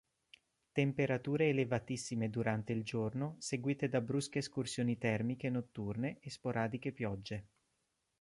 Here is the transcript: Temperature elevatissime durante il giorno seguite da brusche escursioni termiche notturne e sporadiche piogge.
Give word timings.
Temperature 0.71 1.49
elevatissime 1.49 2.31
durante 2.31 2.73
il 2.73 2.83
giorno 2.83 3.35
seguite 3.37 3.87
da 3.87 4.01
brusche 4.01 4.39
escursioni 4.39 4.97
termiche 4.97 5.51
notturne 5.51 6.17
e 6.21 6.31
sporadiche 6.31 6.91
piogge. 6.91 7.45